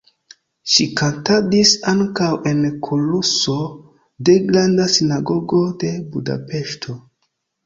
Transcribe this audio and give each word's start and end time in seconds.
Ŝi 0.75 0.85
kantadis 1.01 1.73
ankaŭ 1.91 2.29
en 2.53 2.63
koruso 2.87 3.59
de 4.31 4.39
Granda 4.49 4.89
Sinagogo 4.95 5.61
de 5.85 5.93
Budapeŝto. 6.17 6.99